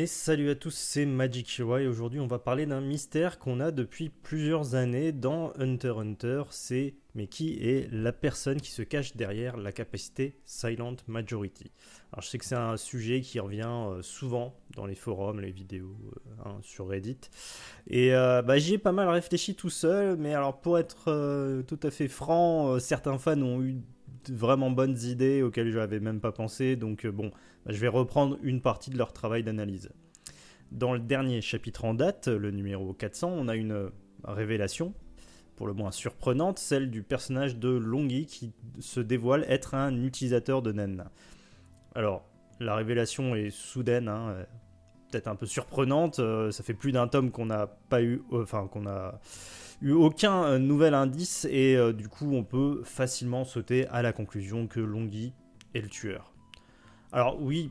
[0.00, 3.58] Et salut à tous, c'est Magic Shiwa et aujourd'hui on va parler d'un mystère qu'on
[3.58, 8.82] a depuis plusieurs années dans Hunter Hunter, c'est mais qui est la personne qui se
[8.82, 11.72] cache derrière la capacité Silent Majority.
[12.12, 15.50] Alors je sais que c'est un sujet qui revient euh, souvent dans les forums, les
[15.50, 17.18] vidéos euh, hein, sur Reddit,
[17.88, 21.80] et euh, bah, j'y ai pas mal réfléchi tout seul, mais alors pour être tout
[21.82, 23.80] à fait franc, certains fans ont eu
[24.30, 26.76] vraiment bonnes idées auxquelles je n'avais même pas pensé.
[26.76, 27.30] Donc euh, bon,
[27.64, 29.90] bah, je vais reprendre une partie de leur travail d'analyse.
[30.70, 33.88] Dans le dernier chapitre en date, le numéro 400, on a une euh,
[34.24, 34.92] révélation,
[35.56, 40.62] pour le moins surprenante, celle du personnage de Longi qui se dévoile être un utilisateur
[40.62, 41.04] de Nen.
[41.94, 42.28] Alors,
[42.60, 44.44] la révélation est soudaine, hein, euh,
[45.10, 46.20] peut-être un peu surprenante.
[46.50, 49.18] ça fait plus d'un tome qu'on n'a pas eu, enfin qu'on a
[49.86, 54.66] aucun euh, nouvel indice et euh, du coup on peut facilement sauter à la conclusion
[54.66, 55.32] que Longhi
[55.74, 56.32] est le tueur.
[57.12, 57.70] Alors oui,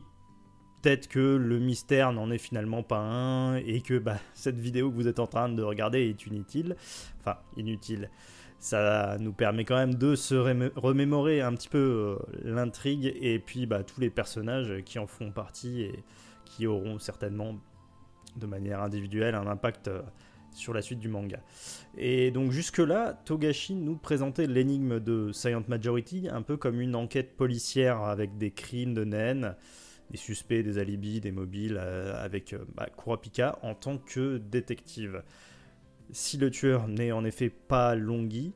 [0.82, 4.96] peut-être que le mystère n'en est finalement pas un et que bah, cette vidéo que
[4.96, 6.76] vous êtes en train de regarder est inutile.
[7.20, 8.10] Enfin, inutile.
[8.58, 13.66] Ça nous permet quand même de se remémorer un petit peu euh, l'intrigue et puis
[13.66, 16.02] bah, tous les personnages qui en font partie et
[16.44, 17.54] qui auront certainement
[18.36, 19.90] de manière individuelle un impact
[20.52, 21.40] sur la suite du manga.
[21.96, 27.36] Et donc jusque-là, Togashi nous présentait l'énigme de Silent Majority un peu comme une enquête
[27.36, 29.54] policière avec des crimes de naines,
[30.10, 35.22] des suspects, des alibis, des mobiles, euh, avec euh, bah, Kurapika en tant que détective.
[36.10, 38.52] Si le tueur n'est en effet pas Longi,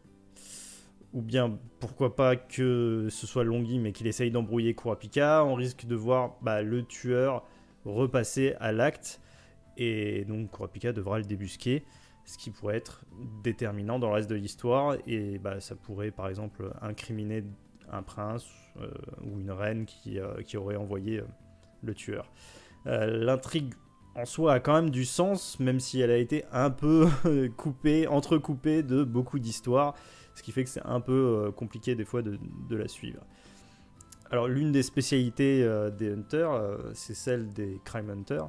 [1.12, 5.84] ou bien pourquoi pas que ce soit Longi mais qu'il essaye d'embrouiller Kurapika, on risque
[5.84, 7.44] de voir bah, le tueur
[7.84, 9.20] repasser à l'acte
[9.76, 11.84] et donc Kurapika devra le débusquer,
[12.24, 13.04] ce qui pourrait être
[13.42, 17.44] déterminant dans le reste de l'histoire, et bah, ça pourrait par exemple incriminer
[17.90, 18.46] un prince
[18.80, 18.88] euh,
[19.22, 21.26] ou une reine qui, euh, qui aurait envoyé euh,
[21.82, 22.30] le tueur.
[22.84, 23.74] L'intrigue
[24.16, 27.06] en soi a quand même du sens, même si elle a été un peu
[27.56, 29.94] coupée, entrecoupée de beaucoup d'histoires,
[30.34, 33.22] ce qui fait que c'est un peu compliqué des fois de, de la suivre.
[34.32, 35.64] Alors l'une des spécialités
[35.96, 38.48] des Hunters, c'est celle des Crime Hunters.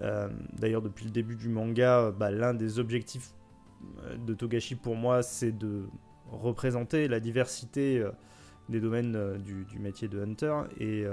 [0.00, 3.30] Euh, d'ailleurs, depuis le début du manga, bah, l'un des objectifs
[4.04, 5.84] euh, de Togashi pour moi, c'est de
[6.30, 8.10] représenter la diversité euh,
[8.68, 11.04] des domaines du, métier de hunter et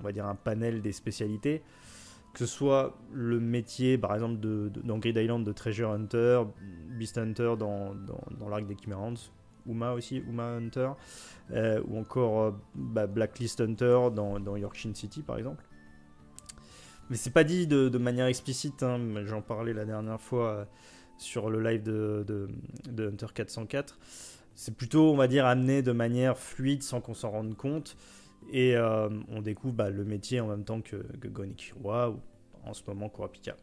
[0.00, 1.62] on va dire un panel des spécialités
[2.32, 6.42] que ce soit le métier, par exemple, dans Grid Island de Treasure Hunter,
[6.90, 9.14] Beast Hunter dans, dans, l'arc des Chimerans,
[9.66, 10.90] Uma aussi, Uma Hunter,
[11.88, 15.64] ou encore bah, Blacklist Hunter dans, dans Yorkshire City, par exemple.
[17.08, 20.64] Mais c'est pas dit de, manière explicite, hein, j'en parlais la dernière fois euh,
[21.18, 22.48] sur le live de,
[22.98, 23.98] Hunter 404.
[24.54, 27.96] C'est plutôt, on va dire, amené de manière fluide sans qu'on s'en rende compte.
[28.50, 32.20] Et euh, on découvre bah, le métier en même temps que, que Gonikiwa ou
[32.64, 33.56] en ce moment Kurapika.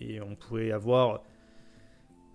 [0.00, 1.22] Et on pourrait avoir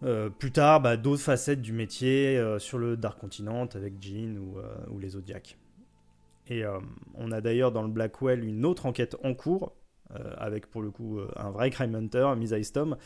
[0.04, 4.58] euh, plus tard bah, d'autres facettes du métier sur le Dark Continent avec Jean ou,
[4.90, 5.58] ou les Zodiacs.
[6.48, 6.64] Et
[7.16, 9.74] on a d'ailleurs dans le Blackwell une autre enquête en cours
[10.38, 12.98] avec pour le coup euh, un vrai crime hunter, Misa Istom,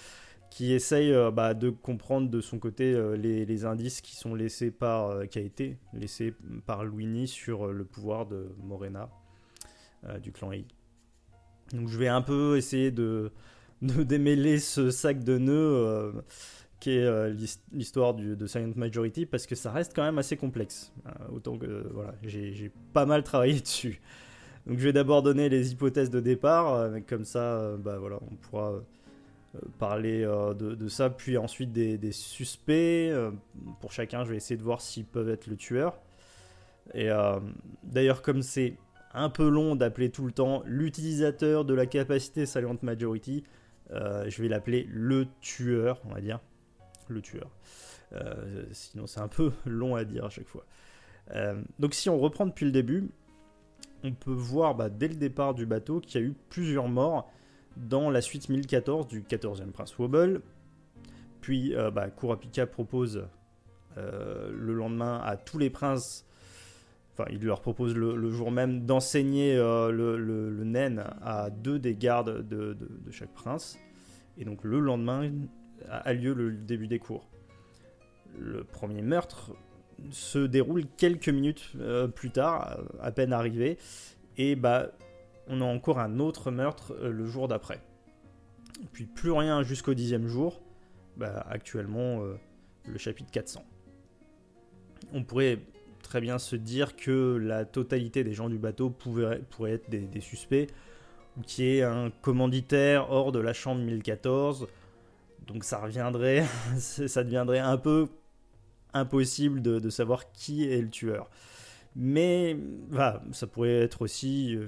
[0.49, 5.27] qui essaye euh, bah, de comprendre de son côté les, indices qui sont laissés par,
[5.27, 6.33] qui a été laissé
[6.65, 9.09] par Luini sur le pouvoir de Morena
[10.21, 10.65] du clan Ei.
[11.73, 13.31] Donc je vais un peu essayer de,
[13.81, 16.23] démêler ce sac de nœuds
[16.79, 17.31] qui est
[17.71, 20.93] l'histoire de Silent Majority parce que ça reste quand même assez complexe.
[21.31, 23.99] autant que voilà, j'ai pas mal travaillé dessus.
[24.67, 28.19] Donc je vais d'abord donner les hypothèses de départ, euh, comme ça, euh, bah voilà,
[28.29, 33.11] on pourra euh, parler de, ça, puis ensuite des, suspects.
[33.79, 35.97] pour chacun, je vais essayer de voir s'ils peuvent être le tueur.
[36.93, 37.09] Et
[37.83, 38.75] d'ailleurs, comme c'est
[39.13, 43.43] un peu long d'appeler tout le temps l'utilisateur de la capacité Silent Majority,
[43.89, 46.39] je vais l'appeler le tueur, on va dire.
[47.07, 47.49] Le tueur.
[48.73, 50.65] sinon, c'est un peu long à dire à chaque fois.
[51.79, 53.09] donc, si on reprend depuis le début,
[54.07, 57.29] on peut voir bah, dès le départ du bateau qu'il y a eu plusieurs morts
[57.75, 60.41] dans la suite 1014 du 14e prince Wobble.
[61.41, 63.27] Puis euh, bah, propose
[63.97, 66.25] euh, le lendemain à tous les princes,
[67.13, 72.47] enfin il leur propose le, jour même d'enseigner euh, le, naine à deux des gardes
[72.47, 73.77] de, de, chaque prince.
[74.37, 75.31] Et donc le lendemain
[75.89, 77.27] a lieu le début des cours.
[78.37, 79.53] Le premier meurtre
[80.11, 83.77] se déroule quelques minutes euh, plus tard, à peine arrivé,
[84.37, 84.91] et bah
[85.47, 87.81] on a encore un autre meurtre euh, le jour d'après.
[88.91, 90.61] Puis plus rien jusqu'au dixième jour,
[91.15, 92.35] bah, actuellement euh,
[92.87, 93.63] le chapitre 400.
[95.13, 95.59] On pourrait
[96.03, 99.41] très bien se dire que la totalité des gens du bateau pourraient
[99.73, 100.67] être des, suspects.
[101.37, 104.67] ou qui est un commanditaire hors de la chambre 1014.
[105.47, 106.45] Donc ça reviendrait,
[106.77, 108.07] ça deviendrait un peu
[108.99, 111.29] impossible de, savoir qui est le tueur.
[111.95, 112.57] Mais
[113.31, 114.67] ça pourrait être aussi euh,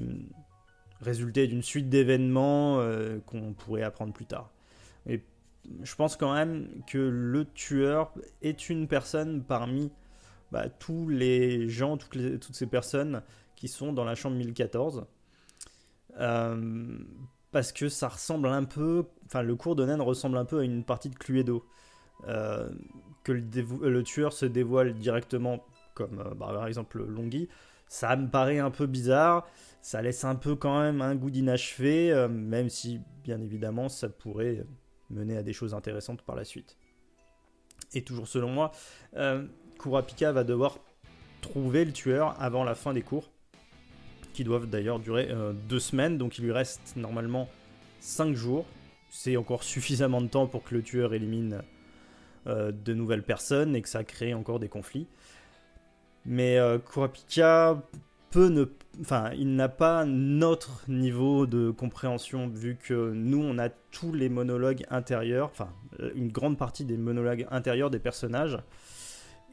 [1.01, 4.51] résulter d'une suite d'événements euh, qu'on pourrait apprendre plus tard.
[5.05, 5.23] Et
[5.83, 9.91] je pense quand même que le tueur est une personne parmi
[10.51, 13.21] bah, tous les gens, toutes, toutes, ces personnes
[13.55, 15.05] qui sont dans la chambre 1014.
[16.19, 16.97] Euh,
[17.51, 20.63] parce que ça ressemble un peu, enfin le cours de naine ressemble un peu à
[20.63, 21.65] une partie de Cluedo.
[23.33, 27.49] Euh, le, tueur se dévoile directement, comme euh, bah, par exemple Longhi,
[27.87, 29.47] ça me paraît un peu bizarre.
[29.81, 34.65] Ça laisse un peu quand même un goût d'inachevé, même si bien évidemment ça pourrait
[35.09, 36.77] mener à des choses intéressantes par la suite.
[37.93, 38.71] Et toujours selon moi,
[39.79, 40.79] Kurapika va devoir
[41.41, 43.31] trouver le tueur avant la fin des cours,
[44.33, 47.49] qui doivent d'ailleurs durer euh, deux semaines, donc il lui reste normalement
[47.99, 48.65] cinq jours.
[49.09, 51.61] C'est encore suffisamment de temps pour que le tueur élimine euh,
[52.45, 55.07] de nouvelles personnes et que ça crée encore des conflits.
[56.25, 57.81] Mais euh, Kurapika
[58.29, 58.65] peut ne...
[59.01, 64.29] Enfin, il n'a pas notre niveau de compréhension vu que nous, on a tous les
[64.29, 65.69] monologues intérieurs, enfin,
[66.15, 68.57] une grande partie des monologues intérieurs des personnages.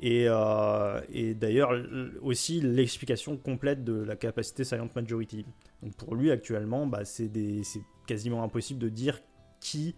[0.04, 1.72] Euh, et, d'ailleurs
[2.20, 5.46] aussi l'explication complète de la capacité Silent Majority.
[5.82, 7.30] Donc pour lui actuellement, bah, c'est
[8.06, 9.20] quasiment impossible de dire
[9.60, 9.94] qui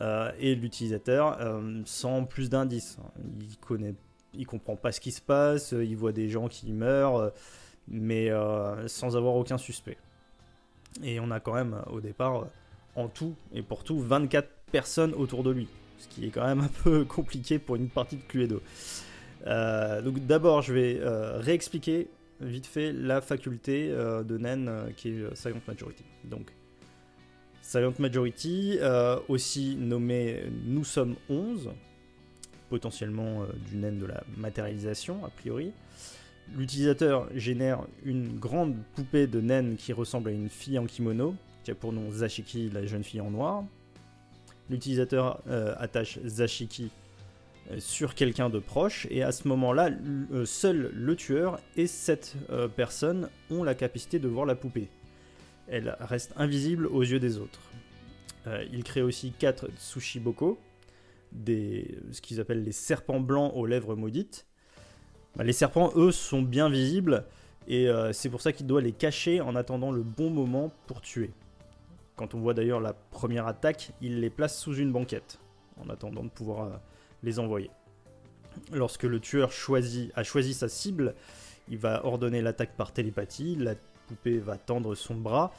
[0.00, 2.98] euh, est l'utilisateur euh, sans plus d'indices.
[3.40, 3.94] Il connaît,
[4.34, 7.32] il comprend pas ce qui se passe, il voit des gens qui meurent,
[7.88, 8.30] mais
[8.86, 9.98] sans avoir aucun suspect.
[11.02, 12.46] Et on a quand même au départ
[12.96, 16.60] en tout et pour tout 24 personnes autour de lui, ce qui est quand même
[16.60, 18.62] un peu compliqué pour une partie de Cluedo.
[19.46, 22.08] Euh, donc d'abord, je vais euh, réexpliquer
[22.40, 26.04] vite fait la faculté euh, de Nen qui est Silent Majority.
[26.24, 26.52] Donc,
[27.70, 28.78] Silent Majority,
[29.28, 31.70] aussi nommé Nous sommes 11,
[32.68, 35.70] potentiellement du Nen de la matérialisation, a priori.
[36.56, 41.70] L'utilisateur génère une grande poupée de Nen qui ressemble à une fille en kimono, qui
[41.70, 43.62] a pour nom Zashiki, la jeune fille en noir.
[44.68, 45.40] L'utilisateur
[45.78, 46.90] attache Zashiki
[47.78, 49.90] sur quelqu'un de proche, et à ce moment-là,
[50.32, 54.88] euh, seul le tueur et cette euh, personne ont la capacité de voir la poupée.
[55.70, 57.60] Elle reste invisible aux yeux des autres.
[58.46, 60.58] Euh, il crée aussi 4 Tsushiboko,
[61.46, 64.46] ce qu'ils appellent les serpents blancs aux lèvres maudites.
[65.36, 67.24] Bah, les serpents, eux, sont bien visibles,
[67.68, 71.30] et c'est pour ça qu'il doit les cacher en attendant le bon moment pour tuer.
[72.16, 75.38] Quand on voit d'ailleurs la première attaque, il les place sous une banquette,
[75.80, 76.80] en attendant de pouvoir
[77.22, 77.70] les envoyer.
[78.72, 81.14] Lorsque le tueur a choisi sa cible,
[81.68, 83.56] il va ordonner l'attaque par télépathie,
[84.40, 85.52] va tendre son bras,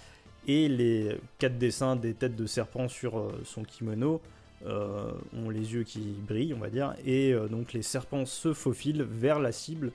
[0.48, 4.22] et les quatre dessins des têtes de serpent sur euh, son kimono
[4.66, 8.54] euh, ont les yeux qui brillent, on va dire, et euh, donc les serpents se
[8.54, 9.92] faufilent vers la cible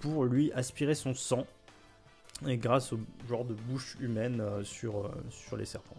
[0.00, 1.46] pour lui aspirer son sang,
[2.46, 5.96] et grâce au genre de bouche humaine sur, sur les serpents,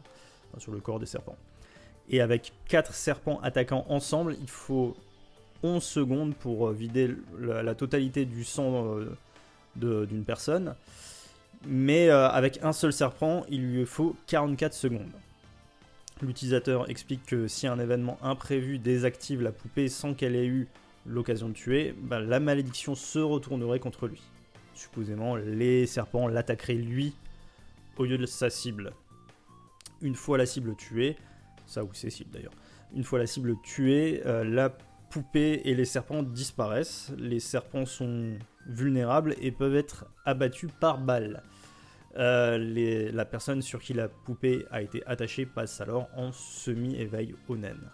[0.57, 1.35] sur le corps des serpents.
[2.09, 4.95] Et avec 4 serpents attaquant ensemble, il faut
[5.63, 8.99] 11 secondes pour vider la, totalité du sang
[9.75, 10.75] d'une personne.
[11.67, 15.11] Mais euh, avec un seul serpent, il lui faut 44 secondes.
[16.21, 20.67] L'utilisateur explique que si un événement imprévu désactive la poupée sans qu'elle ait eu
[21.05, 24.21] l'occasion de tuer, bah, la malédiction se retournerait contre lui.
[24.73, 27.13] Supposément, les serpents l'attaqueraient lui
[27.97, 28.93] au lieu de sa cible.
[30.01, 31.17] Une fois la cible tuée,
[31.67, 32.53] ça ou c'est cible d'ailleurs.
[32.95, 34.75] Une fois la cible tuée, euh, la
[35.09, 37.11] poupée et les serpents disparaissent.
[37.17, 38.37] Les serpents sont
[38.67, 41.43] vulnérables et peuvent être abattus par balle.
[42.17, 47.91] Euh, la personne sur qui la poupée a été attachée passe alors en semi-éveil naine.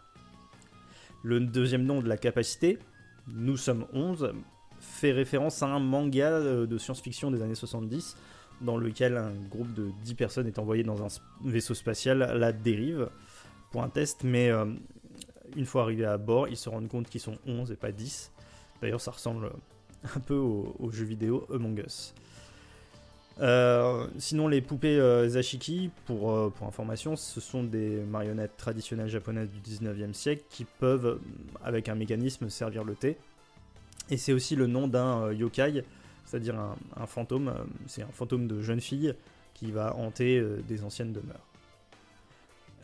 [1.23, 2.77] Le deuxième nom de la capacité,
[3.27, 4.33] Nous sommes 11,
[4.79, 8.15] fait référence à un manga euh, de science-fiction des années 70
[8.61, 11.07] dans lequel un groupe de 10 personnes est envoyé dans un
[11.43, 13.09] vaisseau spatial à la dérive
[13.81, 14.65] un test, mais euh,
[15.55, 18.31] une fois arrivé à bord, ils se rendent compte qu'ils sont 11 et pas 10.
[18.81, 19.51] D'ailleurs, ça ressemble
[20.15, 22.13] un peu au, jeu vidéo Among Us.
[23.41, 29.49] Euh, sinon, les poupées euh, Zashiki, pour, pour information, ce sont des marionnettes traditionnelles japonaises
[29.49, 31.19] du 19e siècle qui peuvent,
[31.63, 33.17] avec un mécanisme, servir le thé.
[34.09, 35.83] Et c'est aussi le nom d'un yokai,
[36.25, 36.55] c'est-à-dire
[36.95, 37.53] un, fantôme.
[37.87, 39.13] c'est un fantôme de jeune fille
[39.53, 41.54] qui va hanter des anciennes demeures.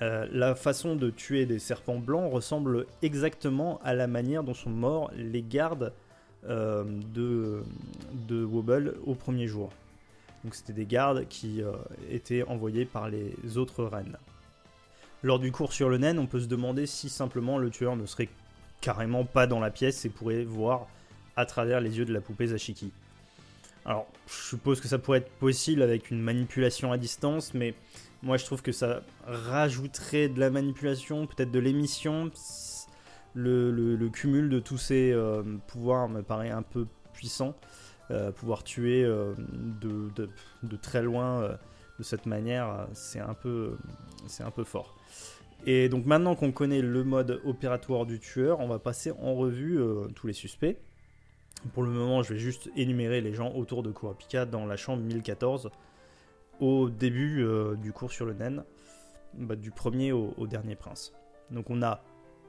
[0.01, 4.70] Euh, la façon de tuer des serpents blancs ressemble exactement à la manière dont sont
[4.70, 5.93] morts les gardes
[6.48, 7.63] euh, de,
[8.43, 9.72] Wobble au premier jour.
[10.43, 11.62] Donc c'était des gardes qui
[12.10, 14.17] étaient envoyés par les autres reines.
[15.24, 18.08] Lors du cours sur le naine, on peut se demander si simplement le tueur ne
[18.08, 18.29] serait
[18.81, 20.88] carrément pas dans la pièce et pourrait voir
[21.36, 22.91] à travers les yeux de la poupée Zashiki.
[23.86, 27.75] Alors, je suppose que ça pourrait être possible avec une manipulation à distance, mais
[28.23, 32.31] moi je trouve que ça rajouterait de la manipulation, peut-être de l'émission.
[33.33, 37.55] Le, cumul de tous ces euh, pouvoirs me paraît un peu puissant.
[38.09, 39.33] Euh, pouvoir tuer euh,
[39.81, 41.57] de, très loin
[41.97, 43.77] de cette manière, c'est un, peu,
[44.39, 44.97] un peu fort.
[45.65, 49.79] Et donc maintenant qu'on connaît le mode opératoire du tueur, on va passer en revue
[50.15, 50.77] tous les suspects.
[51.73, 55.03] Pour le moment, je vais juste énumérer les gens autour de Kurapika dans la chambre
[55.03, 55.69] 1014
[56.61, 58.63] au début euh, du cours sur le naine,
[59.33, 61.11] bah, du premier au, dernier prince.
[61.49, 62.03] Donc on a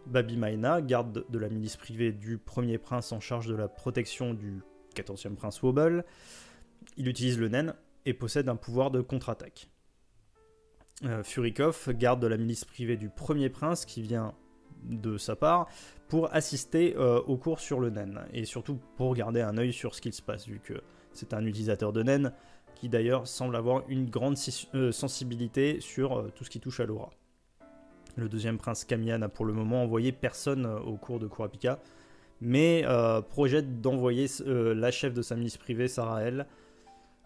[0.07, 4.35] Babi Maina, garde de la milice privée du premier prince en charge de la protection
[4.35, 4.63] du
[4.95, 6.05] 14e prince Wobble.
[6.97, 9.69] Il utilise le naine et possède un pouvoir de contre-attaque.
[11.05, 14.35] Euh, Furikov, garde de la milice privée du premier prince qui vient
[14.85, 15.69] de sa part
[16.09, 19.95] pour assister euh, au cours sur le naine et surtout pour garder un œil sur
[19.95, 22.33] ce qu'il se passe vu que c'est un utilisateur de naine
[22.83, 24.37] qui d'ailleurs semble avoir une grande
[24.75, 27.11] euh, sensibilité sur tout ce qui touche à l'aura.
[28.17, 31.79] Le deuxième prince Kamiya n'a pour le moment envoyé personne au cours de Kurapika,
[32.41, 32.85] mais
[33.31, 36.47] projette d'envoyer la chef de sa milice privée, Sarael,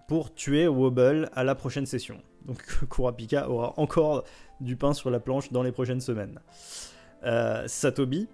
[0.07, 2.23] pour tuer Wobble à la prochaine session.
[2.45, 4.25] Donc Kurapika aura encore
[4.61, 6.39] du pain sur la planche dans les prochaines semaines.
[7.25, 8.29] Euh, Satobi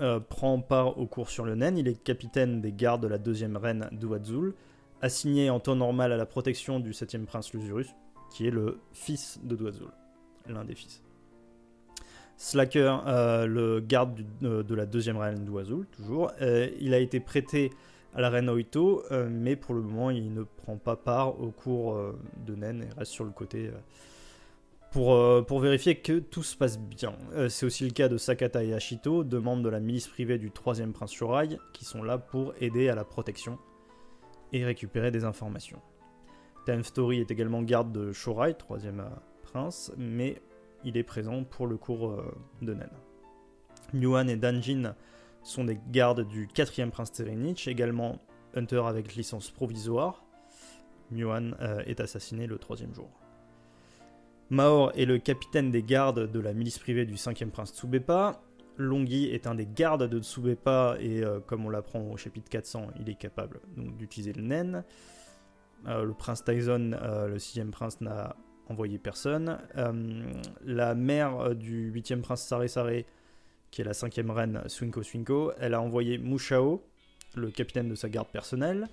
[0.00, 1.76] euh, prend part au cours sur le Nen.
[1.76, 4.54] Il est capitaine des gardes de la deuxième reine d'Uazul,
[5.02, 7.88] assigné en temps normal à la protection du septième prince Lusurus,
[8.30, 9.88] qui est le fils de Duazul,
[10.48, 11.02] l'un des fils.
[12.36, 17.70] Slacker, euh, le garde de la deuxième reine d'Uazul, toujours, il a été prêté
[18.14, 21.50] à la reine Oito, euh, mais pour le moment il ne prend pas part au
[21.50, 23.78] cours euh, de Nen et reste sur le côté euh,
[24.90, 27.12] pour, pour vérifier que tout se passe bien.
[27.48, 30.50] C'est aussi le cas de Sakata et Ashito, deux membres de la milice privée du
[30.50, 33.56] troisième prince Shorai, qui sont là pour aider à la protection
[34.52, 35.80] et récupérer des informations.
[36.66, 39.04] Time est également garde de Shorai, troisième
[39.42, 40.40] prince, mais
[40.84, 42.22] il est présent pour le cours
[42.62, 42.90] de Nen.
[43.94, 44.94] Yuan et Danjin
[45.42, 48.18] sont des gardes du 4 prince Terenich, également
[48.54, 50.24] Hunter avec licence provisoire.
[51.10, 53.10] Muan euh, est assassiné le troisième jour.
[54.48, 58.40] Maor est le capitaine des gardes de la milice privée du 5 prince Tsubepa.
[58.80, 62.88] Longi est un des gardes de Tsubepa et euh, comme on l'apprend au chapitre 400,
[63.00, 64.84] il est capable d'utiliser le Nen.
[65.86, 66.92] Euh, le prince Tyson,
[67.28, 68.36] le 6 prince, n'a
[68.68, 69.58] envoyé personne.
[70.64, 73.02] la mère du 8 prince Sare Sare
[73.70, 76.82] qui est la cinquième reine Swinko Swinko, elle a envoyé Mushao,
[77.34, 78.88] le capitaine de sa garde personnelle.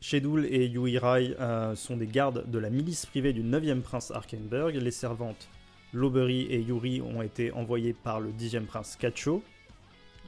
[0.00, 4.74] Shedul et Yuirai euh, sont des gardes de la milice privée du 9e prince Arkenberg.
[4.74, 5.48] Les servantes
[5.92, 9.42] Lobery et Yuri ont été envoyées par le 10e prince Kacho.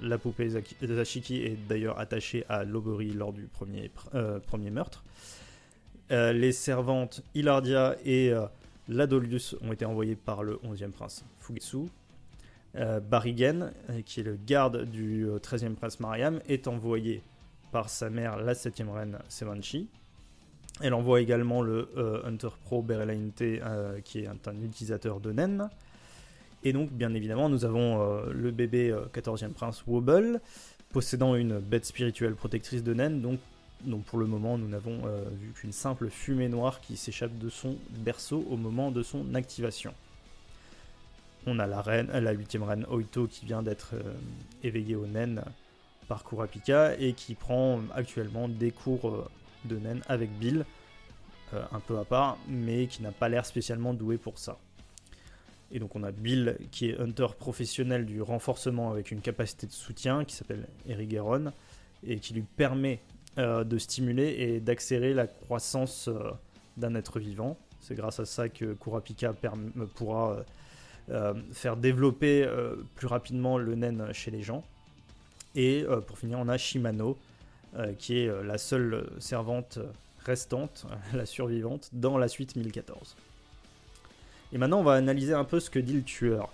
[0.02, 0.50] La poupée
[0.82, 4.40] Zashiki est d'ailleurs attachée à Lobery lors du premier, euh,
[4.70, 5.04] meurtre.
[6.10, 8.32] Euh, les servantes Hilardia et
[8.88, 11.88] Ladolius ont été envoyées par le 11e prince Fugetsu.
[12.76, 17.22] Euh, Barigen, euh, qui est le garde du 13e euh, prince Mariam, est envoyé
[17.70, 19.88] par sa mère, la 7e reine Sevanchi.
[20.80, 21.88] Elle envoie également le
[22.24, 23.42] Hunter Pro Berelainte,
[24.04, 25.68] qui est un, utilisateur de Nen.
[26.64, 30.40] Et donc, bien évidemment, nous avons le bébé 14e prince Wobble,
[30.90, 33.20] possédant une bête spirituelle protectrice de Nen.
[33.20, 33.38] Donc,
[34.06, 35.02] pour le moment, nous n'avons
[35.40, 39.94] vu qu'une simple fumée noire qui s'échappe de son berceau au moment de son activation.
[41.46, 44.14] On a la reine, la huitième reine Oito qui vient d'être euh,
[44.62, 45.42] éveillée au Nen
[46.08, 49.28] par Kurapika et qui prend actuellement des cours euh,
[49.64, 50.64] de Nen avec Bill,
[51.52, 54.58] euh, un peu à part, mais qui n'a pas l'air spécialement doué pour ça.
[55.72, 59.72] Et donc on a Bill qui est hunter professionnel du renforcement avec une capacité de
[59.72, 61.52] soutien qui s'appelle Erigeron
[62.06, 63.00] et qui lui permet
[63.36, 66.08] de stimuler et d'accélérer la croissance
[66.76, 67.56] d'un être vivant.
[67.80, 69.34] C'est grâce à ça que Kurapika
[69.96, 70.44] pourra
[71.10, 74.64] euh, faire développer euh, plus rapidement le nen chez les gens.
[75.54, 77.18] Et euh, pour finir, on a Shimano,
[77.98, 79.78] qui est la seule servante
[80.24, 83.16] restante, la survivante, dans la suite 1014.
[84.52, 86.48] Et maintenant, on va analyser un peu ce que dit le tueur.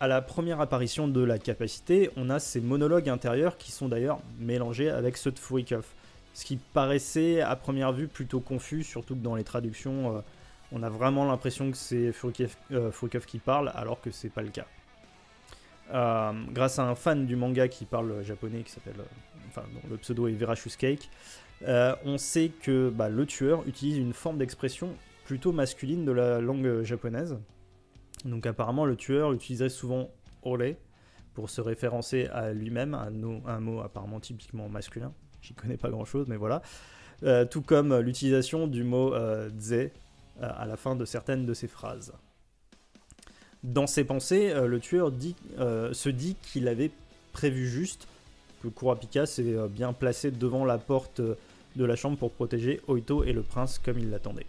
[0.00, 4.18] À la première apparition de la capacité, on a ces monologues intérieurs qui sont d'ailleurs
[4.38, 5.86] mélangés avec ceux de Furikov.
[6.34, 10.22] Ce qui paraissait à première vue plutôt confus, surtout que dans les traductions,
[10.72, 12.90] on a vraiment l'impression que c'est Furikov, euh,
[13.26, 14.66] qui parle, alors que c'est pas le cas.
[15.92, 18.96] Euh, grâce à un fan du manga qui parle japonais, qui s'appelle,
[19.58, 21.10] euh, enfin, le pseudo est Verachus Cake,
[22.04, 24.90] on sait que bah, le tueur utilise une forme d'expression
[25.24, 27.38] plutôt masculine de la langue japonaise.
[28.24, 30.10] Donc apparemment le tueur utilisait souvent
[30.42, 30.76] ole
[31.34, 35.12] pour se référencer à lui-même, un, mot apparemment typiquement masculin.
[35.42, 36.62] J'y connais pas grand-chose, mais voilà.
[37.22, 39.88] Euh, tout comme l'utilisation du mot euh, ze euh,
[40.38, 42.12] à la fin de certaines de ses phrases.
[43.62, 45.10] Dans ses pensées, le tueur
[45.58, 46.90] se dit qu'il avait
[47.32, 48.06] prévu juste
[48.70, 53.42] Kurapika s'est bien placé devant la porte de la chambre pour protéger Oito et le
[53.42, 54.46] prince comme il l'attendait.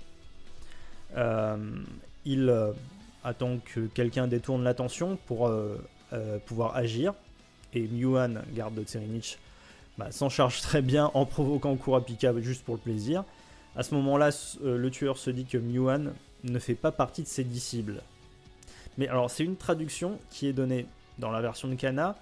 [2.26, 2.74] il
[3.24, 5.52] attend que quelqu'un détourne l'attention pour
[6.46, 7.14] pouvoir agir,
[7.74, 9.38] et Myuan, garde de Tserinich,
[9.98, 13.24] bah, s'en charge très bien en provoquant Kurapika juste pour le plaisir.
[13.76, 14.30] À ce moment-là,
[14.64, 18.02] euh, le tueur se dit que Myuan ne fait pas partie de ses disciples.
[18.98, 20.86] Mais alors, c'est une traduction qui est donnée
[21.18, 22.18] dans la version de Kana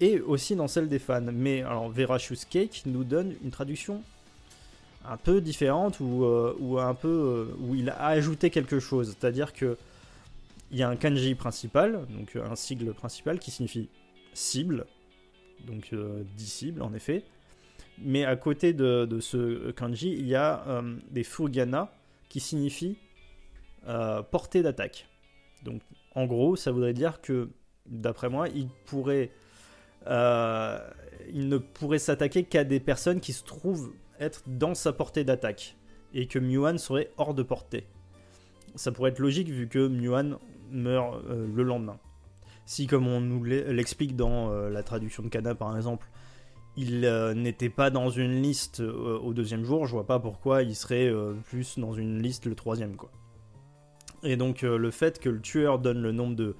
[0.00, 1.20] et aussi dans celle des fans.
[1.32, 4.02] Mais alors, Verachus Cake nous donne une traduction
[5.04, 9.16] un peu différente ou, euh, un peu euh, où il a ajouté quelque chose.
[9.18, 9.76] C'est-à-dire que
[10.70, 13.88] il y a un kanji principal, donc un sigle principal qui signifie
[14.34, 14.86] cible,
[15.66, 17.24] donc euh, disciple en effet.
[18.00, 21.92] Mais à côté de, ce kanji, il y a euh, des furigana
[22.28, 22.96] qui signifient
[23.88, 25.08] euh, portée d'attaque.
[25.64, 25.82] Donc
[26.14, 27.48] en gros, ça voudrait dire que,
[27.86, 29.30] d'après moi, il pourrait,
[30.08, 35.76] il ne pourrait s'attaquer qu'à des personnes qui se trouvent être dans sa portée d'attaque
[36.14, 37.86] et que Muan serait hors de portée.
[38.74, 40.38] Ça pourrait être logique vu que Muan
[40.70, 41.98] meurt le lendemain.
[42.68, 46.06] Si, comme on nous l'explique dans euh, la traduction de Kana par exemple,
[46.76, 50.62] il euh, n'était pas dans une liste euh, au deuxième jour, je vois pas pourquoi
[50.62, 51.10] il serait
[51.44, 53.10] plus dans une liste le troisième quoi.
[54.22, 56.56] Et donc le fait que le tueur donne le nombre de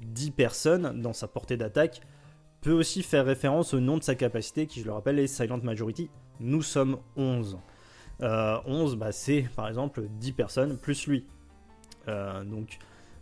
[0.00, 2.00] 10 personnes dans sa portée d'attaque
[2.62, 5.60] peut aussi faire référence au nom de sa capacité qui je le rappelle est Silent
[5.62, 6.10] Majority.
[6.40, 7.58] Nous sommes 11.
[8.20, 11.26] 11 bah, c'est par exemple 10 personnes plus lui.
[12.06, 12.78] donc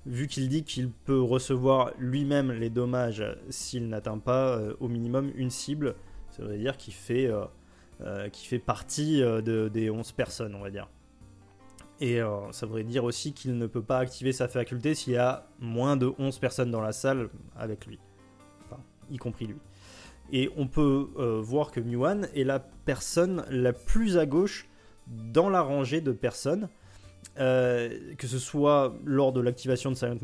[0.07, 5.31] vu qu'il dit qu'il peut recevoir lui-même les dommages s'il n'atteint pas euh, au minimum
[5.35, 5.95] une cible,
[6.31, 7.45] ça veut dire qu'il fait, euh,
[8.01, 10.89] euh, fait partie de, des 11 personnes, on va dire.
[12.03, 12.21] Et
[12.53, 15.99] ça voudrait dire aussi qu'il ne peut pas activer sa faculté s'il y a moins
[15.99, 17.99] de 11 personnes dans la salle avec lui,
[19.11, 19.59] y compris lui.
[20.33, 21.09] Et on peut
[21.43, 24.69] voir que Muan est la personne la plus à gauche
[25.09, 26.69] dans la rangée de personnes
[27.39, 30.19] euh, que ce soit lors de l'activation de Silent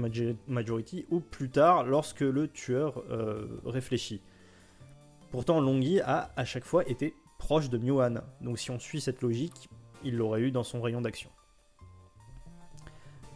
[0.49, 4.21] Majority ou plus tard lorsque le tueur euh, réfléchit.
[5.31, 9.23] Pourtant, Longi a à chaque fois été proche de Myohan, donc si on suit cette
[9.23, 9.69] logique,
[10.05, 11.31] il l'aurait eu dans son rayon d'action.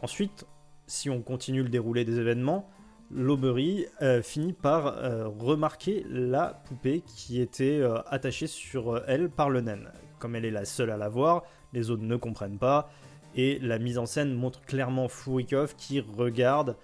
[0.02, 0.46] Ensuite,
[0.86, 2.68] si on continue le déroulé des événements,
[3.10, 4.94] Lobery euh, finit par
[5.38, 9.90] remarquer la poupée qui était attachée sur elle par le naine.
[10.18, 11.42] Comme elle est la seule à la voir,
[11.72, 12.90] les autres ne comprennent pas,
[13.34, 16.76] et la mise en scène montre clairement Furikov qui regarde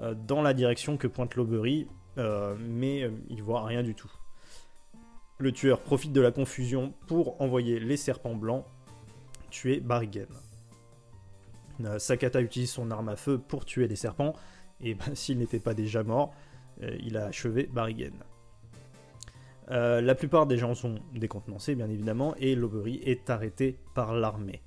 [0.00, 1.88] euh, dans la direction que pointe l'Aubery,
[2.18, 4.10] euh, mais euh, il voit rien du tout.
[5.38, 8.64] Le tueur profite de la confusion pour envoyer les serpents blancs
[9.50, 10.28] tuer Barigen.
[11.98, 14.34] Sakata utilise son arme à feu pour tuer les serpents,
[14.82, 16.34] et ben, s'il n'était pas déjà mort,
[17.02, 18.14] il a achevé Barigen.
[19.68, 24.62] la plupart des gens sont décontenancés, bien évidemment, et l'Aubery est arrêté par l'armée.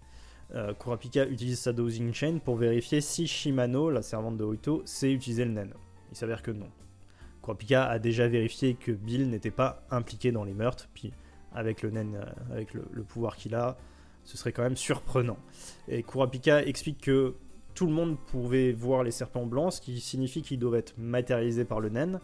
[0.56, 5.12] Euh, Kurapika utilise sa dosing chain pour vérifier si Shimano, la servante de Oito, sait
[5.12, 5.74] utiliser le nen.
[6.12, 6.70] Il s'avère que non.
[7.42, 11.12] Kurapika a déjà vérifié que Bill n'était pas impliqué dans les meurtres, puis
[11.54, 13.78] avec le nen, euh, avec le, pouvoir qu'il a,
[14.24, 15.40] ce serait quand même surprenant.
[15.88, 17.36] Et Kurapika explique que
[17.74, 21.66] tout le monde pouvait voir les serpents blancs, ce qui signifie qu'ils doivent être matérialisés
[21.66, 22.20] par le nen.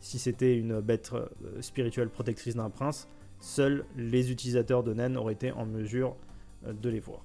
[0.00, 1.26] Si c'était une bête euh,
[1.60, 3.08] spirituelle protectrice d'un prince,
[3.40, 6.16] seuls les utilisateurs de nen auraient été en mesure
[6.64, 7.24] de les voir.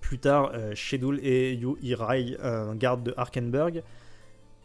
[0.00, 3.82] Plus tard, euh, Shedul et Yu Irai, un garde de Arkenberg,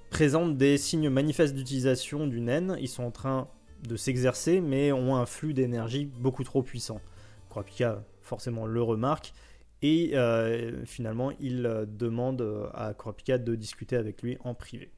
[0.10, 2.78] présentent des signes manifestes d'utilisation du naine.
[2.80, 3.48] Ils sont en train
[3.88, 7.02] de s'exercer, mais ont un flux d'énergie beaucoup trop puissant.
[7.50, 9.34] Kurapika, forcément, le remarque.
[9.84, 14.92] Et euh, finalement, il euh, demande à Kurapika de discuter avec lui en privé.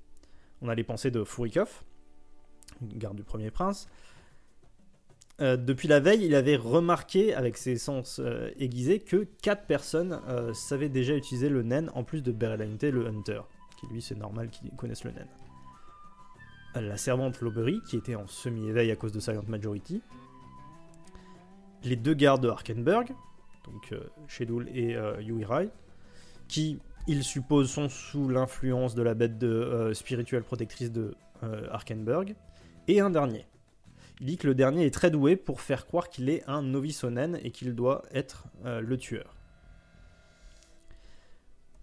[0.61, 1.83] On a les pensées de Furikov,
[2.81, 3.89] garde du premier prince,
[5.41, 10.21] euh, depuis la veille, il avait remarqué, avec ses sens euh, aiguisés, que 4 personnes
[10.29, 13.41] euh, savaient déjà utiliser le naine en plus de Berelanite, le Hunter,
[13.77, 15.27] qui lui c'est normal qu'ils connaissent le naine.
[16.75, 20.01] La servante Lobery, qui était en semi-éveil à cause de Silent Majority.
[21.83, 23.13] Les deux gardes de Arkenberg,
[23.65, 23.93] donc
[24.27, 25.69] Shedul et Yuirai,
[26.47, 31.15] qui, il suppose, sont sous l'influence de la bête de, spirituelle protectrice de
[31.71, 32.35] Arkenberg.
[32.87, 33.45] Et un dernier,
[34.19, 37.03] Il dit que le dernier est très doué pour faire croire qu'il est un novice
[37.03, 39.35] onen et qu'il doit être le tueur.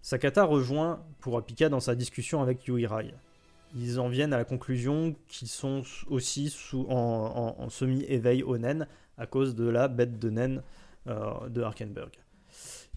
[0.02, 3.14] Sakata rejoint Kurapika dans sa discussion avec Yuirai.
[3.74, 9.26] Ils en viennent à la conclusion qu'ils sont aussi sous, en, semi-éveil au nen à
[9.26, 10.62] cause de la bête de naine euh,
[11.06, 12.12] de Arkenberg.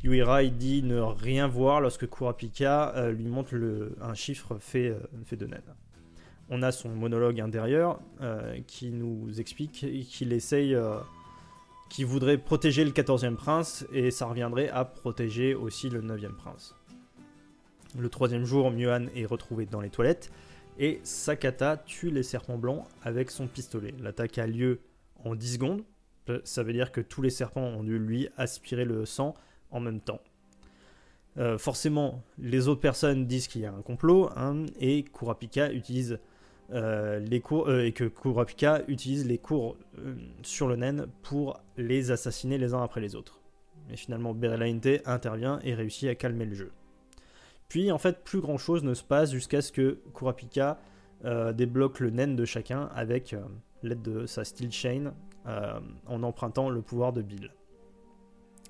[0.04, 5.00] Yuirai dit ne rien voir lorsque Kurapika euh, lui montre le, un chiffre fait, euh,
[5.26, 5.74] fait de naine.
[6.50, 8.00] On a son monologue intérieur
[8.68, 10.78] qui nous explique qu'il essaye,
[11.90, 16.76] qu'il voudrait protéger le 14e prince et ça reviendrait à protéger aussi le 9e prince.
[17.98, 20.32] Le troisième jour, Myohan est retrouvé dans les toilettes
[20.78, 23.96] et Sakata tue les serpents blancs avec son pistolet.
[24.00, 24.82] L'attaque a lieu
[25.24, 25.84] en 10 secondes
[26.44, 29.36] ça veut dire que tous les serpents ont dû lui aspirer le sang
[29.72, 30.22] en même temps.
[31.38, 36.20] Euh, forcément, les autres personnes disent qu'il y a un complot hein, et Kurapika utilise
[36.72, 39.78] euh, les cours euh, et que Kurapika utilise les cours
[40.44, 43.42] sur le naine pour les assassiner les uns après les autres.
[43.90, 46.72] Mais finalement, Berelainte intervient et réussit à calmer le jeu.
[47.68, 50.80] Puis en fait, plus grand chose ne se passe jusqu'à ce que Kurapika
[51.54, 53.36] débloque le naine de chacun avec
[53.84, 55.14] l'aide de sa steel chain
[55.46, 57.52] en empruntant le pouvoir de Bill.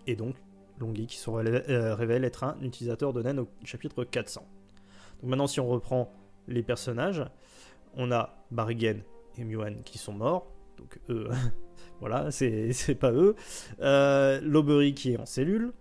[0.08, 0.36] Et donc,
[0.80, 4.46] Longi qui se euh, révèle être un utilisateur de Nen au chapitre 400.
[5.22, 6.12] Donc maintenant, si on reprend
[6.48, 7.24] les personnages,
[7.96, 9.02] on a Barigen
[9.38, 10.52] et Muan qui sont morts.
[10.78, 11.30] Donc eux,
[12.00, 13.36] voilà, c'est pas eux.
[13.80, 15.72] Euh, Lobery qui est en cellule,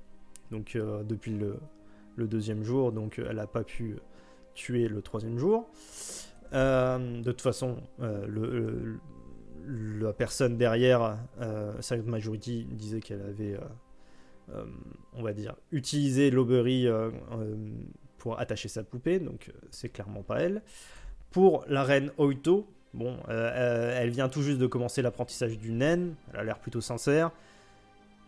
[0.50, 1.58] donc euh, depuis le,
[2.16, 3.96] le, deuxième jour, donc elle n'a pas pu
[4.54, 5.68] tuer le troisième jour.
[6.52, 9.00] de toute façon, le,
[9.66, 13.60] la personne derrière euh, Silent Majority disait qu'elle avait, euh,
[14.54, 14.64] euh,
[15.14, 16.86] on va dire, utilisé l'Aubery
[18.18, 20.62] pour attacher sa poupée, donc c'est clairement pas elle.
[21.30, 26.40] Pour la reine Oito, bon, elle vient tout juste de commencer l'apprentissage du naine, elle
[26.40, 27.30] a l'air plutôt sincère.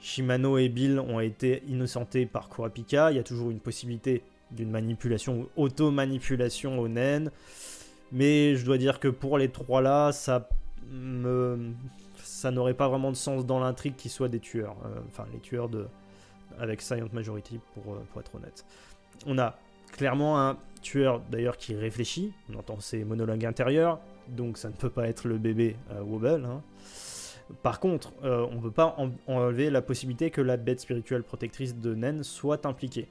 [0.00, 4.70] Shimano et Bill ont été innocentés par Kurapika, il y a toujours une possibilité d'une
[4.70, 7.30] manipulation, auto-manipulation au naine.
[8.12, 10.48] Mais je dois dire que pour les trois là, ça
[12.22, 14.76] ça n'aurait pas vraiment de sens dans l'intrigue qu'ils soient des tueurs.
[14.84, 15.86] Euh, enfin, les tueurs de,
[16.58, 18.64] avec Silent Majority, pour, euh, pour être honnête.
[19.26, 19.56] On a
[19.92, 24.90] clairement un tueur d'ailleurs qui réfléchit, on entend ses monologues intérieurs, donc ça ne peut
[24.90, 26.44] pas être le bébé euh, Wobble.
[26.44, 26.62] Hein.
[27.62, 28.96] Par contre, on ne peut pas
[29.28, 33.06] enlever la possibilité que la bête spirituelle protectrice de Nen soit impliquée.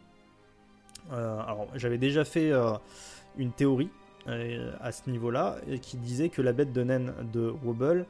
[1.10, 2.52] alors, j'avais déjà fait
[3.38, 3.90] une théorie
[4.28, 8.06] à ce niveau-là, qui disait que la bête de naine de Wobble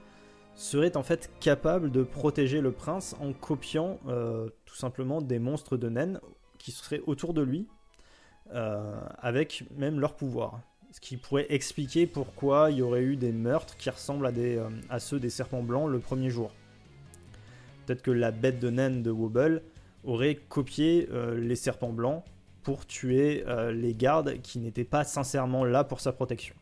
[0.55, 5.77] serait en fait capable de protéger le prince en copiant euh, tout simplement des monstres
[5.77, 6.19] de naine
[6.57, 7.67] qui seraient autour de lui,
[8.53, 10.61] euh, avec même leur pouvoir.
[10.91, 14.31] Ce qui pourrait expliquer pourquoi il y aurait eu des meurtres qui ressemblent à,
[14.89, 16.51] à ceux des serpents blancs le premier jour.
[17.85, 19.61] Peut-être que la bête de naine de Wobble
[20.05, 22.23] aurait copié les serpents blancs
[22.65, 26.55] pour tuer euh, les gardes qui n'étaient pas sincèrement là pour sa protection.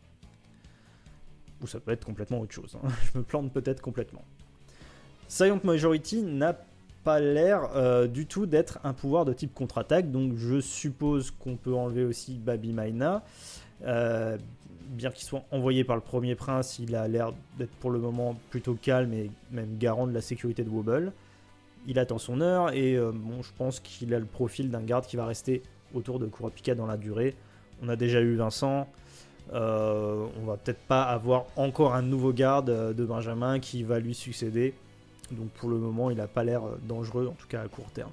[1.62, 2.78] Ou ça peut être complètement autre chose.
[2.84, 2.90] Hein.
[3.14, 4.24] Je me plante peut-être complètement.
[5.30, 6.58] Silent Majority n'a
[7.06, 11.56] pas l'air euh, du tout d'être un pouvoir de type contre-attaque, donc je suppose qu'on
[11.56, 13.24] peut enlever aussi Baby Maina.
[13.84, 14.38] Euh,
[14.90, 18.38] bien qu'il soit envoyé par le premier prince, il a l'air d'être pour le moment
[18.50, 21.14] plutôt calme et même garant de la sécurité de Wobble.
[21.88, 25.18] Il attend son heure et bon, je pense qu'il a le profil d'un garde qui
[25.18, 25.62] va rester
[25.94, 27.36] autour de Kurapika dans la durée.
[27.82, 28.88] On a déjà eu Vincent.
[29.54, 34.00] Euh, on va peut-être pas avoir encore un nouveau garde euh, de Benjamin qui va
[34.00, 34.74] lui succéder.
[35.32, 38.12] Donc pour le moment, il n'a pas l'air dangereux, en tout cas à court terme.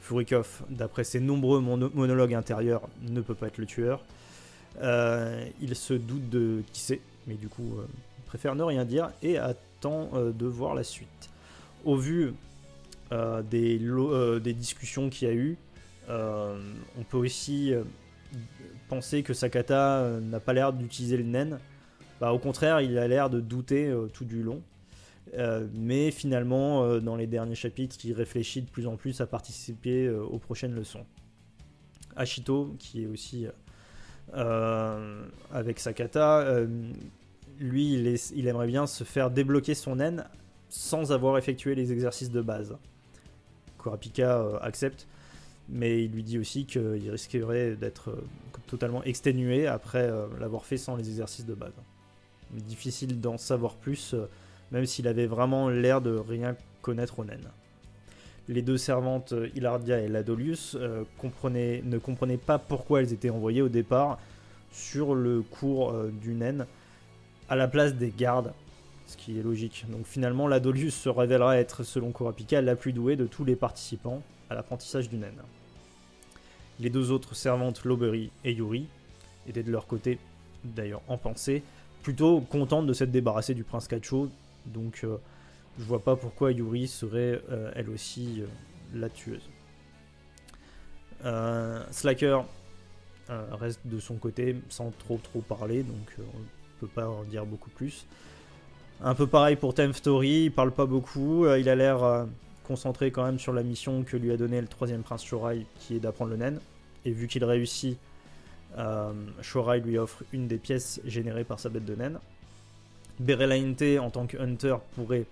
[0.00, 4.00] Furikov, d'après ses nombreux monologues intérieurs, ne peut pas être le tueur.
[4.80, 7.78] Euh, il se doute de qui c'est, mais du coup,
[8.26, 11.30] préfère ne rien dire et attend de voir la suite.
[11.84, 12.34] Au vu
[13.10, 13.80] des,
[14.40, 15.65] des discussions qu'il y a eu, euh,
[16.08, 17.82] on peut aussi euh,
[18.88, 21.58] penser que Sakata euh, n'a pas l'air d'utiliser le nen.
[22.20, 24.62] Bah, au contraire, il a l'air de douter tout du long.
[25.74, 30.38] mais finalement, dans les derniers chapitres, il réfléchit de plus en plus à participer aux
[30.38, 31.04] prochaines leçons.
[32.14, 33.46] Ashito, qui est aussi
[34.32, 36.62] avec Sakata,
[37.58, 37.94] lui,
[38.34, 40.24] il, aimerait bien se faire débloquer son nen
[40.70, 42.78] sans avoir effectué les exercices de base.
[43.78, 45.06] Kurapika accepte,
[45.68, 48.24] mais il lui dit aussi qu'il risquerait d'être euh,
[48.66, 51.72] totalement exténué après euh, l'avoir fait sans les exercices de base.
[52.52, 54.28] Difficile d'en savoir plus, euh,
[54.70, 57.48] même s'il avait vraiment l'air de rien connaître au naine.
[58.48, 64.20] Les deux servantes, Hilardia et Ladolius, ne comprenaient pas pourquoi elles étaient envoyées au départ
[64.70, 66.64] sur le cours du naine
[67.48, 68.52] à la place des gardes
[69.06, 69.84] ce qui est logique.
[69.88, 73.56] Donc finalement, la Dolius se révélera être, selon Kurapika, la plus douée de tous les
[73.56, 75.40] participants à l'apprentissage du naine.
[76.78, 78.86] Les deux autres servantes, Lobery et Yuri,
[79.48, 80.18] étaient de leur côté,
[80.64, 81.62] d'ailleurs en pensée,
[82.02, 84.28] plutôt contentes de s'être débarrassées du prince Kacho,
[84.66, 85.16] donc euh,
[85.78, 88.46] je vois pas pourquoi Yuri serait euh, elle aussi euh,
[88.94, 89.48] la tueuse.
[91.90, 92.42] Slacker
[93.28, 97.70] reste de son côté sans trop trop parler, donc on peut pas en dire beaucoup
[97.70, 98.06] plus.
[99.00, 102.26] Un peu pareil pour Time Story, il parle pas beaucoup, il a l'air
[102.66, 105.96] concentré quand même sur la mission que lui a donnée le troisième prince Shorai, qui
[105.96, 106.60] est d'apprendre le naine.
[107.04, 107.98] Et vu qu'il réussit,
[108.78, 112.18] euh, Shorai lui offre une des pièces générées par sa bête de naine.
[113.20, 115.24] Berelainte, en tant que hunter, pourrait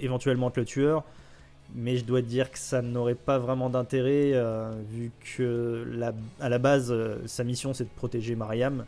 [0.00, 1.04] éventuellement être le tueur,
[1.74, 6.48] mais je dois dire que ça n'aurait pas vraiment d'intérêt, euh, vu que la, à
[6.48, 8.84] la base, euh, sa mission c'est de protéger Mariam.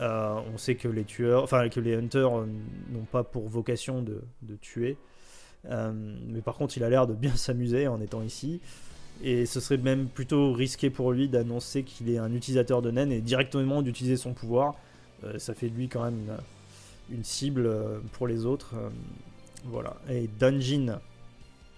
[0.00, 4.96] on sait que les tueurs, enfin que les hunters n'ont pas pour vocation de tuer.
[5.70, 5.92] Euh,
[6.28, 8.60] mais par contre, il a l'air de bien s'amuser en étant ici.
[9.22, 13.12] Et ce serait même plutôt risqué pour lui d'annoncer qu'il est un utilisateur de naine
[13.12, 14.74] et directement d'utiliser son pouvoir.
[15.22, 16.36] Euh, ça fait lui quand même
[17.10, 18.74] une, cible euh, pour les autres.
[19.64, 19.96] voilà.
[20.10, 20.98] Et Dungeon,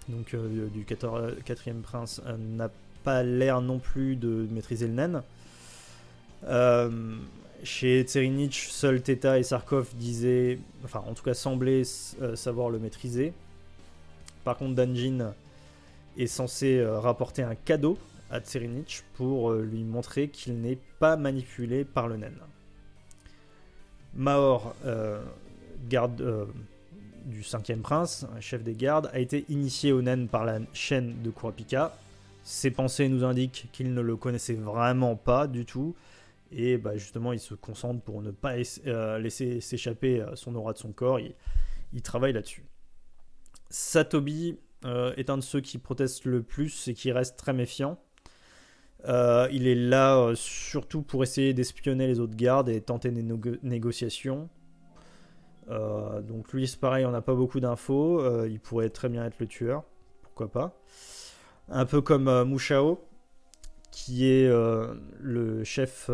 [0.09, 2.71] donc du 4ème prince, n'a
[3.05, 5.23] pas l'air non plus de maîtriser le naine.
[7.63, 11.85] chez Tserinich, seul Theta et Sarkov disaient, enfin en tout cas semblaient
[12.35, 13.35] savoir le maîtriser.
[14.47, 15.35] Par contre, Danjin
[16.17, 17.99] est censé euh, rapporter un cadeau
[18.31, 22.39] à Tserinich pour euh, lui montrer qu'il n'est pas manipulé par le naine.
[24.15, 25.21] Maor, euh,
[25.89, 26.49] garde
[27.25, 31.31] du cinquième prince, chef des gardes, a été initié au naine par la chaîne de
[31.31, 31.99] Kurapika.
[32.45, 35.97] Ses pensées nous indiquent qu'il ne le connaissait vraiment pas du tout.
[36.53, 38.55] Et bah, justement, il se concentre pour ne pas
[39.19, 41.19] laisser s'échapper son aura de son corps.
[41.19, 42.63] il travaille là-dessus.
[43.71, 47.99] Satobi euh, est un de ceux qui protestent le plus et qui reste très méfiant.
[49.07, 53.25] Euh, il est là euh, surtout pour essayer d'espionner les autres gardes et tenter des
[53.63, 54.49] négociations.
[55.69, 58.47] donc lui, c'est pareil, on n'a pas beaucoup d'infos.
[58.47, 59.85] il pourrait très bien être le tueur,
[60.23, 60.81] pourquoi pas.
[61.69, 63.05] Un peu comme Mushao,
[63.91, 66.11] qui est le chef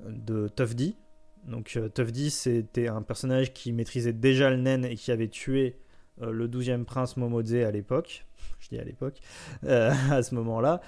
[0.00, 0.96] de Tufdi.
[1.44, 5.78] Donc Tufdi, c'était un personnage qui maîtrisait déjà le nen et qui avait tué
[6.22, 8.26] euh, le 12e prince Momodze à l'époque,
[8.60, 9.20] je dis à l'époque,
[9.64, 10.80] euh, à ce moment-là.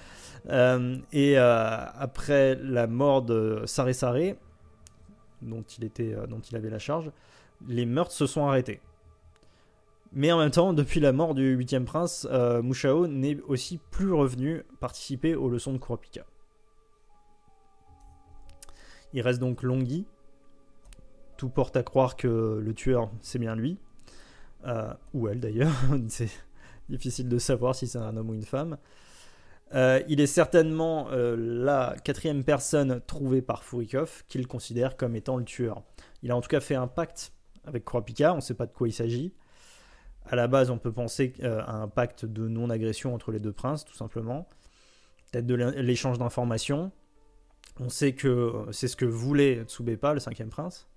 [0.49, 4.35] Euh, et après la mort de Sare Sare,
[5.41, 7.11] dont il, avait la charge,
[7.67, 8.79] les meurtres se sont arrêtés.
[10.13, 12.27] Mais en même temps, depuis la mort du 8e prince,
[12.61, 16.25] Mushao n'est aussi plus revenu participer aux leçons de Kurapika.
[19.13, 20.05] Il reste donc Longhi.
[21.37, 23.79] Tout porte à croire que le tueur, c'est bien lui.
[24.65, 25.73] Euh, ou elle d'ailleurs,
[26.09, 26.29] c'est
[26.89, 28.77] difficile de savoir si c'est un homme ou une femme.
[29.73, 35.37] Euh, il est certainement euh, la quatrième personne trouvée par Furikov qu'il considère comme étant
[35.37, 35.81] le tueur.
[36.23, 37.31] Il a en tout cas fait un pacte
[37.63, 39.33] avec Kurapika, on ne sait pas de quoi il s'agit.
[40.25, 43.85] À la base, on peut penser à un pacte de non-agression entre les deux princes,
[43.85, 44.47] tout simplement.
[45.31, 46.91] Peut-être de l'échange d'informations.
[47.79, 50.87] On sait que c'est ce que voulait Tsubepa, le cinquième prince.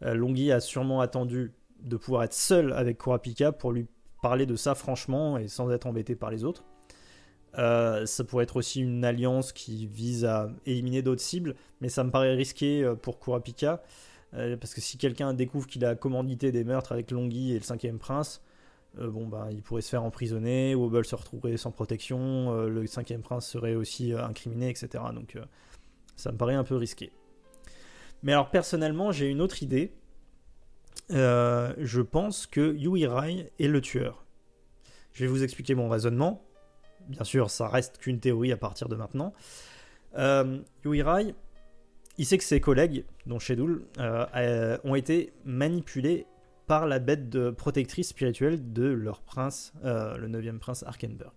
[0.00, 3.86] Longhi a sûrement attendu de pouvoir être seul avec Kurapika pour lui
[4.22, 6.64] parler de ça franchement et sans être embêté par les autres.
[7.56, 12.04] Euh, ça pourrait être aussi une alliance qui vise à éliminer d'autres cibles, mais ça
[12.04, 13.82] me paraît risqué euh, pour Kurapika,
[14.34, 17.64] euh, parce que si quelqu'un découvre qu'il a commandité des meurtres avec Longhi et le
[17.64, 18.42] cinquième prince,
[18.98, 23.46] bon bah il pourrait se faire emprisonner, Wobble se retrouverait sans protection, le cinquième prince
[23.46, 25.04] serait aussi incriminé, etc.
[25.14, 25.36] Donc
[26.16, 27.12] ça me paraît un peu risqué.
[28.22, 29.92] Mais alors personnellement j'ai une autre idée,
[31.10, 34.24] euh, je pense que Yui Rai est le tueur.
[35.12, 36.44] Je vais vous expliquer mon raisonnement.
[37.08, 39.32] Bien sûr, ça reste qu'une théorie à partir de maintenant.
[40.16, 41.34] Euh, Yui Rai,
[42.18, 46.26] il sait que ses collègues, dont Shedul, euh, ont été manipulés
[46.66, 51.32] par la bête protectrice spirituelle de leur prince, le 9 prince Arkenberg.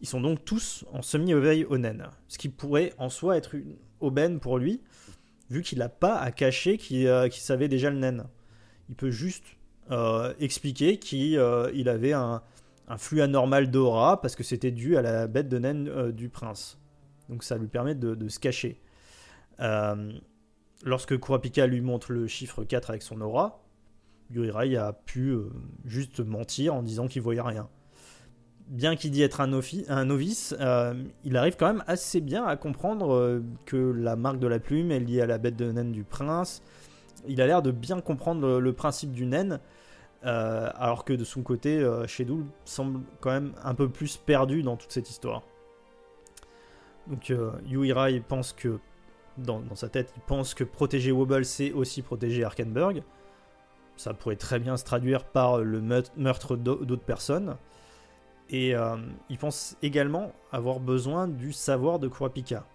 [0.00, 4.40] Ils sont donc tous en semi-éveil onen, ce qui pourrait en soi être une aubaine
[4.40, 4.82] pour lui,
[5.54, 8.26] vu qu'il n'a pas à cacher qu'il savait déjà le naine.
[8.88, 9.44] Il peut juste
[9.90, 12.42] euh, expliquer qu'il euh, avait un,
[12.98, 16.78] flux anormal d'aura parce que c'était dû à la bête de naine euh, du prince.
[17.28, 18.80] Donc ça lui permet de, se cacher.
[20.84, 23.62] lorsque Kurapika lui montre le chiffre 4 avec son aura,
[24.30, 25.34] Yurirai a pu
[25.84, 27.68] juste mentir en disant qu'il voyait rien
[28.68, 33.14] bien qu'il dit être un, novice, euh, il arrive quand même assez bien à comprendre
[33.14, 36.04] euh, que la marque de la plume est liée à la bête de naine du
[36.04, 36.62] prince
[37.26, 39.60] il a l'air de bien comprendre le, principe du naine,
[40.22, 44.92] alors que de son côté, Shedul semble quand même un peu plus perdu dans toute
[44.92, 45.42] cette histoire.
[47.06, 47.32] Donc
[47.66, 48.78] Yui pense que,
[49.38, 53.02] dans, dans, sa tête, il pense que protéger Wobble, c'est aussi protéger Arkenberg.
[53.96, 55.80] Ça pourrait très bien se traduire par le
[56.16, 57.56] meurtre d'autres personnes.
[58.50, 58.96] Et euh,
[59.30, 62.66] il pense également avoir besoin du savoir de Kurapika.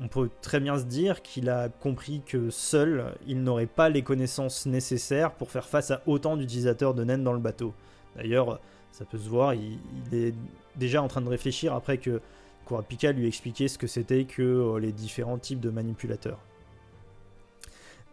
[0.00, 4.02] On peut très bien se dire qu'il a compris que seul, il n'aurait pas les
[4.02, 7.74] connaissances nécessaires pour faire face à autant d'utilisateurs de Nen dans le bateau.
[8.16, 8.60] D'ailleurs,
[8.92, 9.78] ça peut se voir, il,
[10.12, 10.34] est
[10.76, 12.20] déjà en train de réfléchir après que
[12.66, 16.38] Kurapika lui expliquait ce que c'était que euh, les différents types de manipulateurs.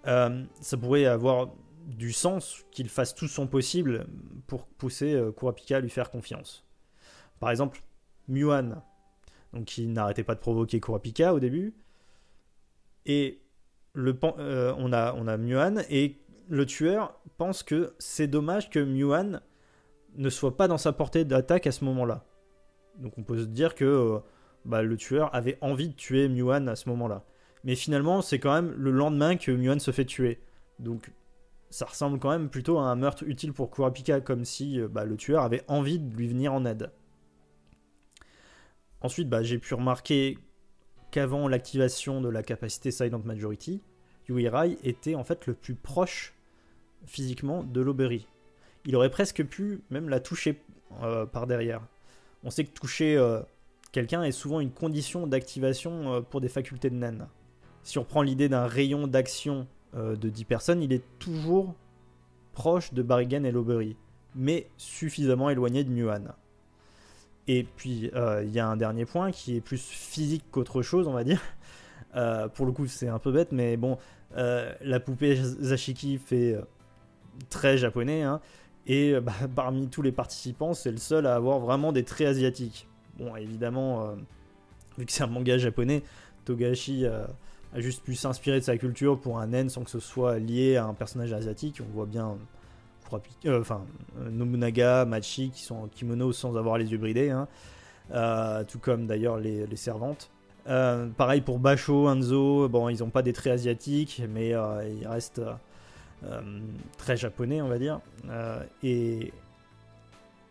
[0.08, 1.50] Euh, ça pourrait avoir
[1.88, 4.08] du sens qu'il fasse tout son possible
[4.45, 6.65] pour pousser euh, Kurapika à lui faire confiance.
[7.39, 7.82] Par exemple,
[8.28, 8.82] Muan,
[9.54, 11.73] donc qui n'arrêtait pas de provoquer Kurapika au début,
[13.06, 13.41] et
[13.95, 16.19] euh, on, a, on Muan, et
[16.50, 19.41] le tueur pense que c'est dommage que Muan
[20.15, 22.26] ne soit pas dans sa portée d'attaque à ce moment-là.
[22.97, 24.19] Donc on peut se dire que euh,
[24.65, 27.23] bah, le tueur avait envie de tuer Muan à ce moment-là.
[27.63, 30.41] Mais finalement, c'est quand même le lendemain que Muan se fait tuer.
[30.80, 31.12] Donc
[31.69, 35.06] ça ressemble quand même plutôt à un meurtre utile pour Kurapika, comme si euh, bah,
[35.06, 36.91] le tueur avait envie de lui venir en aide.
[39.01, 40.38] Ensuite, bah, j'ai pu remarquer
[41.12, 43.82] qu'avant l'activation de la capacité Silent Majority,
[44.30, 46.34] Rai était en fait le plus proche
[47.06, 48.27] physiquement de l'Aubery.
[48.86, 50.62] Il aurait presque pu même la toucher
[51.01, 51.82] euh, par derrière.
[52.43, 53.41] On sait que toucher euh,
[53.91, 57.27] quelqu'un est souvent une condition d'activation pour des facultés de naine.
[57.84, 61.73] Si on reprend l'idée d'un rayon d'action euh, de 10 personnes, il est toujours
[62.54, 63.95] proche de Barrigan et Lowbury,
[64.36, 66.34] mais suffisamment éloigné de Muan.
[67.47, 71.08] Et puis, euh, il y a un dernier point qui est plus physique qu'autre chose,
[71.08, 71.41] on va dire.
[72.15, 73.97] Euh, pour le coup, c'est un peu bête, mais bon,
[74.34, 76.60] la poupée Zashiki fait
[77.50, 78.41] très japonais, hein,
[78.88, 82.88] et bah, parmi tous les participants, c'est le seul à avoir vraiment des traits asiatiques.
[83.17, 84.15] Bon, évidemment,
[84.97, 86.04] vu que c'est un manga japonais,
[86.45, 87.06] Togashi
[87.73, 90.77] a juste pu s'inspirer de sa culture pour un N sans que ce soit lié
[90.77, 91.82] à un personnage asiatique.
[91.82, 92.38] On voit bien
[93.45, 93.86] euh, enfin,
[94.30, 97.47] Nobunaga, Machi qui sont en kimono sans avoir les yeux bridés, hein.
[98.12, 100.30] euh, tout comme d'ailleurs les, servantes.
[100.67, 105.41] Euh, pareil pour Basho, Hanzo, bon, ils n'ont pas des traits asiatiques, mais ils restent
[106.97, 107.99] très japonais, on va dire.
[108.84, 109.32] et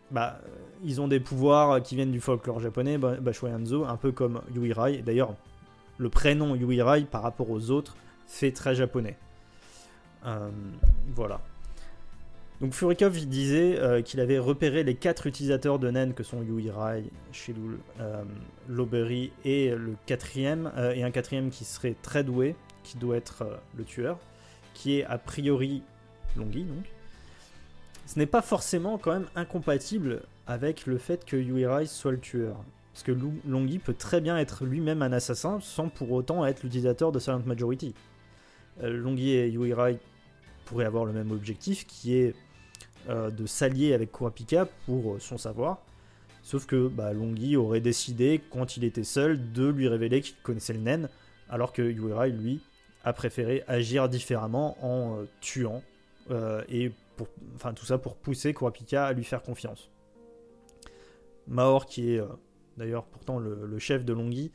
[0.09, 0.39] bah,
[0.83, 4.41] ils ont des pouvoirs qui viennent du folklore japonais, Basho et Hanzo, un peu comme
[4.55, 5.03] Yui Rai.
[5.05, 5.35] D'ailleurs,
[5.97, 7.95] le prénom Yui par rapport aux autres
[8.27, 9.17] fait très japonais.
[10.25, 10.49] Euh,
[11.15, 11.41] voilà.
[12.59, 16.71] Donc Furikov disait euh, qu'il avait repéré les quatre utilisateurs de Nen que sont Yui
[16.71, 18.23] Rai, Shilul, euh,
[18.67, 23.83] Loberi et le quatrième, et un quatrième qui serait très doué, qui doit être le
[23.83, 24.17] tueur,
[24.73, 25.83] qui est a priori
[26.35, 26.85] Longi donc.
[28.05, 32.63] Ce n'est pas forcément quand même incompatible avec le fait que Yui soit le tueur.
[32.97, 37.11] Parce que Longi peut très bien être lui-même un assassin sans pour autant être l'utilisateur
[37.11, 37.93] de Silent Majority.
[38.81, 39.99] Euh, Longi et Yui Rai
[40.65, 42.33] pourraient avoir le même objectif qui est
[43.07, 45.83] euh, de s'allier avec Kurapika pour euh, son savoir.
[46.41, 50.73] Sauf que bah, Longi aurait décidé, quand il était seul, de lui révéler qu'il connaissait
[50.73, 51.07] le Nen,
[51.49, 52.61] alors que Yui Rai, lui,
[53.03, 55.83] a préféré agir différemment en tuant,
[56.67, 56.91] et
[57.55, 59.91] enfin tout ça pour pousser Kurapika à lui faire confiance.
[61.47, 62.21] Maor, qui est
[62.77, 64.51] D'ailleurs, pourtant, le, chef de Longhi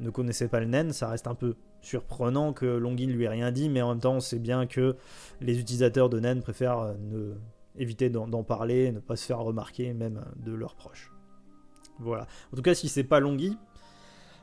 [0.00, 0.92] ne connaissait pas le Nen.
[0.92, 4.00] Ça reste un peu surprenant que Longhi ne lui ait rien dit, mais en même
[4.00, 4.96] temps, c'est bien que
[5.40, 7.34] les utilisateurs de Nen préfèrent euh,
[7.76, 11.12] éviter d'en parler, ne pas se faire remarquer, même de leurs proches.
[11.98, 12.26] Voilà.
[12.52, 13.56] En tout cas, si c'est pas Longhi,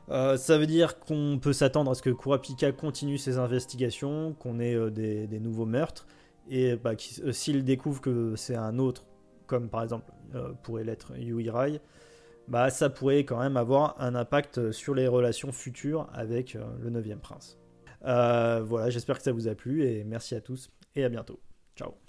[0.08, 4.60] euh, ça veut dire qu'on peut s'attendre à ce que Kurapika continue ses investigations, qu'on
[4.60, 6.06] ait euh, des, nouveaux meurtres,
[6.48, 6.92] et bah,
[7.32, 9.04] s'il découvre que c'est un autre,
[9.48, 10.12] comme par exemple
[10.62, 11.80] pourrait l'être Yui Rai,
[12.48, 16.90] bah, ça pourrait quand même avoir un impact sur les relations futures avec euh, le
[16.90, 17.58] 9 prince.
[18.04, 21.40] Euh, voilà, j'espère que ça vous a plu et merci à tous et à bientôt.
[21.76, 22.05] Ciao